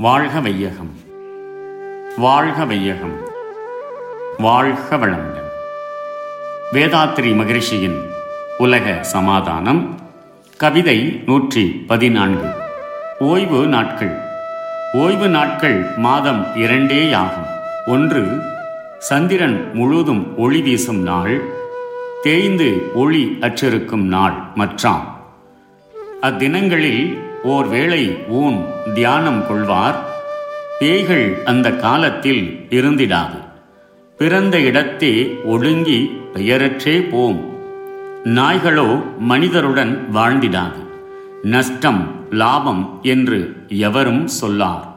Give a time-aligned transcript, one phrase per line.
[0.00, 0.90] வாழ்க வையகம்.
[2.16, 3.16] வாழ்க வையகம்.
[4.38, 5.48] வாழ்க வளமுடன்.
[6.72, 8.10] வேதாத்திரி மகிழ்ச்சியின்
[8.58, 10.00] உலக சமாதானம்
[10.56, 12.48] கவிதை நூற்றி பதினான்கு.
[13.18, 14.18] ஓய்வு நாட்கள்.
[14.92, 17.48] ஓய்வு நாட்கள் மாதம் இரண்டேயாகும்
[17.86, 18.42] ஒன்று
[18.98, 21.42] சந்திரன் முழுதும் ஒளி வீசும் நாள்.
[22.22, 25.20] தேய்ந்து ஒளி அற்றிருக்கும் நாள் மற்றாம்
[26.22, 29.98] அத்தினங்களில் ஓர் வேளை ஊன் தியானம் கொள்வார்
[30.78, 33.44] பேய்கள் அந்த காலத்தில் இருந்திடாது.
[34.16, 37.44] பிறந்த இடத்தே ஒடுங்கி பெயரற்றே போம்.
[38.24, 40.82] நாய்களோ மனிதருடன் வாழ்ந்திடாது.
[41.42, 44.88] நஷ்டம் லாபம் என்று எவரும் சொல்லார்.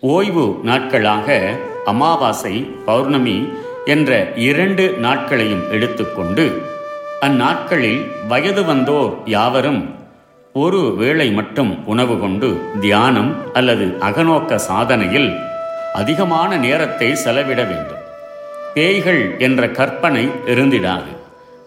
[0.00, 3.48] ஓய்வு நாட்களாக அமாவாசை பௌர்ணமி
[3.84, 6.62] என்ற இரண்டு நாட்களையும் எடுத்துக்கொண்டு
[7.20, 9.99] அந்நாட்களில் வயது வந்தோர் யாவரும்
[10.52, 15.36] ஒரு வேளை மட்டும் உணவு கொண்டு தியானம் அல்லது அகநோக்க சாதனையில்
[15.94, 18.00] அதிகமான நேரத்தை செலவிட வேண்டும்.
[18.74, 21.12] பேய்கள் என்ற கற்பனை இருந்திடாது.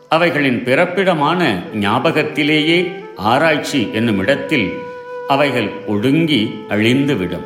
[0.10, 4.74] அவைகளின் பிறப்பிடமான ஞாபகத்திலேயே ஆராய்ச்சி என்னும் இடத்தில்
[5.28, 7.46] அவைகள் ஒடுங்கி அழிந்துவிடும்.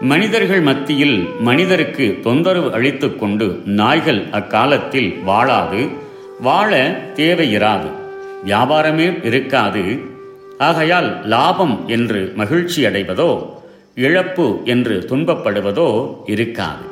[0.00, 5.88] மனிதர்கள் மத்தியில் மனிதருக்கு தொந்தரவு அளித்து கொண்டு நாய்கள் அக்காலத்தில் வாழாது
[6.40, 7.90] வாழ தேவையிராது.
[8.46, 10.14] வியாபாரமே இருக்காது
[10.58, 13.56] ஆகையால் லாபம் என்று மகிழ்ச்சி அடைவதோ
[13.94, 16.84] இழப்பு என்று துன்பப்படுவதோ இருக்காது.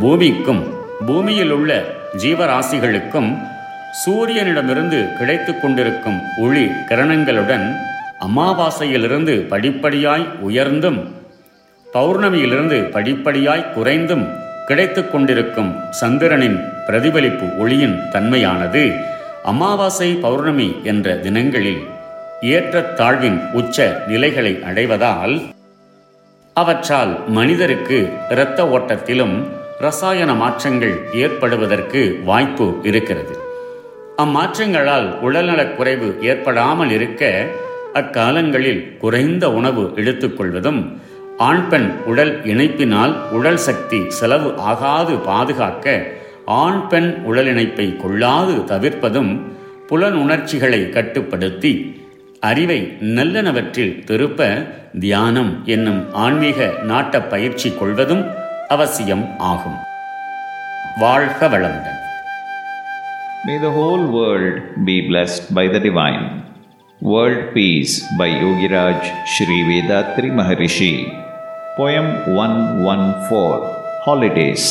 [0.00, 0.62] பூமிக்கும்
[1.06, 1.84] பூமியில் உள்ள
[2.16, 3.30] ஜீவராசிகளுக்கும்
[4.04, 7.66] சூரியனிடமிருந்து கிடைத்து கொண்டிருக்கும் ஒளி கிரணங்களுடன்
[8.20, 11.00] அமாவாசையிலிருந்து படிப்படியாய் உயர்ந்தும்
[11.94, 14.26] பௌர்ணமியிலிருந்து படிப்படியாய் குறைந்தும்
[14.66, 18.92] கிடைத்து கொண்டிருக்கும் சந்திரனின் பிரதிபலிப்பு ஒளியின் தன்மையானது
[19.42, 21.82] அமாவாசை பௌர்ணமி என்ற தினங்களில்
[22.42, 25.42] ஏற்றத்தாழ்வின் உச்ச நிலைகளை அடைவதால்
[26.54, 29.46] அவற்றால் மனிதருக்கு இரத்த ஓட்டத்திலும்
[29.78, 33.38] ரசாயன மாற்றங்கள் ஏற்படுவதற்கு வாய்ப்பு இருக்கிறது.
[34.16, 37.46] அம்மாற்றங்களால் உடல்நலக் குறைவு ஏற்படாமல் இருக்க
[37.94, 40.98] அக்காலங்களில் குறைந்த உணவு எடுத்துக்கொள்வதும்
[41.38, 46.02] ஆண் பெண் உடல் இணைப்பினால் உடல் சக்தி செலவு ஆகாது பாதுகாக்க
[46.44, 49.40] ஆண் பெண் உடல் இணைப்பை கொள்ளாது தவிர்ப்பதும்
[49.88, 52.02] புலனுணர்ச்சிகளை கட்டுப்படுத்தி
[52.42, 52.80] அறிவை
[53.16, 54.40] நல்லனவற்றில் திருப்ப
[55.04, 56.58] தியானம் என்னும் ஆன்மீக
[56.90, 58.24] நாட்ட பயிற்சி கொள்வதும்
[58.68, 59.78] அவசியம் ஆகும்
[61.04, 61.94] வாழ்க வளமுடன்
[63.46, 64.56] May the whole world
[64.86, 66.24] be blessed by the divine.
[67.00, 70.92] World Peace by Yogiraj Sri Vedatri Maharishi.
[71.76, 72.06] Poem
[72.36, 73.68] 114
[74.06, 74.64] Holidays.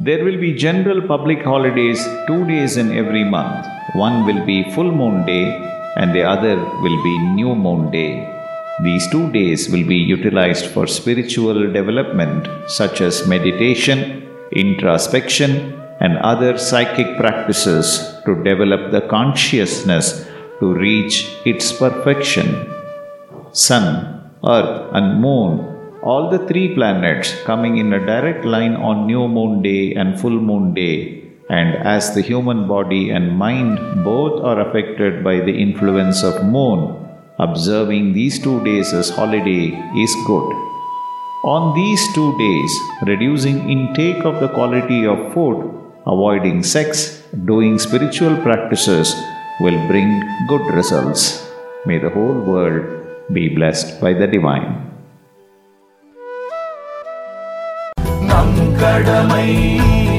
[0.00, 3.64] There will be general public holidays two days in every month.
[3.96, 5.44] One will be full moon day
[5.98, 8.12] and the other will be new moon day.
[8.82, 14.00] These two days will be utilized for spiritual development such as meditation,
[14.52, 15.50] introspection,
[16.00, 17.86] and other psychic practices
[18.24, 20.24] to develop the consciousness
[20.60, 22.48] to reach its perfection.
[23.52, 23.86] Sun,
[24.46, 25.50] Earth, and Moon,
[26.02, 30.38] all the three planets coming in a direct line on new moon day and full
[30.48, 36.23] moon day, and as the human body and mind both are affected by the influence
[36.23, 36.79] of moon,
[37.39, 39.65] observing these two days as holiday
[40.05, 40.47] is good.
[41.45, 42.71] On these two days,
[43.05, 45.57] reducing intake of the quality of food,
[46.07, 49.13] avoiding sex, doing spiritual practices
[49.59, 50.09] will bring
[50.47, 51.49] good results.
[51.85, 52.85] May the whole world
[53.33, 54.71] be blessed by the divine.
[58.29, 59.47] நம் கடமை